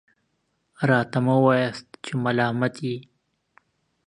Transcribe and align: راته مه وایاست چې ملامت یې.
راته 0.89 1.17
مه 1.25 1.35
وایاست 1.43 1.87
چې 2.03 2.11
ملامت 2.23 2.75
یې. 2.87 2.97